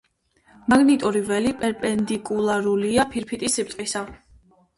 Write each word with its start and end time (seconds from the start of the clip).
მაგნიტური 0.71 1.21
ველი 1.27 1.51
პერპენდიკულარულია 1.59 3.07
ფირფიტის 3.13 3.61
სიბრტყისა. 3.61 4.05